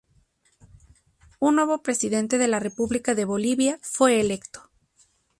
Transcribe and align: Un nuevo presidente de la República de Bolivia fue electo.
Un 1.37 1.57
nuevo 1.57 1.83
presidente 1.83 2.39
de 2.39 2.47
la 2.47 2.59
República 2.59 3.13
de 3.13 3.23
Bolivia 3.25 3.77
fue 3.83 4.19
electo. 4.19 4.71